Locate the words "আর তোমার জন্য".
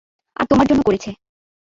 0.35-0.81